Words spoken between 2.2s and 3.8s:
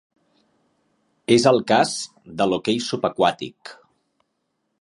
de l'hoquei subaquàtic.